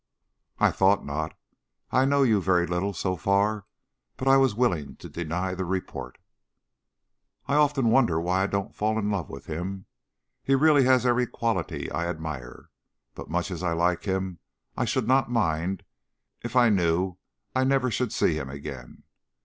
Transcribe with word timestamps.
"I 0.57 0.71
thought 0.71 1.05
not. 1.05 1.37
I 1.91 2.05
know 2.05 2.23
you 2.23 2.41
very 2.41 2.65
little, 2.65 2.91
so 2.91 3.15
far, 3.15 3.67
but 4.17 4.27
I 4.27 4.35
was 4.35 4.55
willing 4.55 4.95
to 4.95 5.07
deny 5.07 5.53
the 5.53 5.63
report." 5.63 6.17
"I 7.45 7.53
often 7.53 7.89
wonder 7.89 8.19
why 8.19 8.41
I 8.41 8.47
don't 8.47 8.75
fall 8.75 8.97
in 8.97 9.11
love 9.11 9.29
with 9.29 9.45
him. 9.45 9.85
He 10.41 10.55
really 10.55 10.85
has 10.85 11.05
every 11.05 11.27
quality 11.27 11.91
I 11.91 12.07
admire. 12.07 12.71
But 13.13 13.29
much 13.29 13.51
as 13.51 13.61
I 13.61 13.73
like 13.73 14.05
him 14.05 14.39
I 14.75 14.85
should 14.85 15.07
not 15.07 15.29
mind 15.29 15.83
if 16.41 16.55
I 16.55 16.69
knew 16.69 17.17
I 17.55 17.63
never 17.63 17.91
should 17.91 18.11
see 18.11 18.33
him 18.39 18.49
again. 18.49 19.03